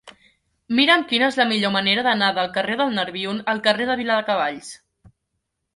Mira'm 0.79 1.03
quina 1.11 1.27
és 1.33 1.37
la 1.41 1.45
millor 1.51 1.73
manera 1.75 2.07
d'anar 2.09 2.31
del 2.39 2.49
carrer 2.57 2.81
del 2.81 2.97
Nerbion 2.97 3.41
al 3.55 3.63
carrer 3.69 3.87
de 3.93 4.01
Viladecavalls. 4.03 4.73